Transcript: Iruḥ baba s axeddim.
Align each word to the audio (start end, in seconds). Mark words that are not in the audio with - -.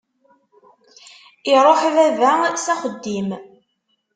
Iruḥ 1.53 1.81
baba 2.19 2.31
s 2.63 2.65
axeddim. 2.73 3.29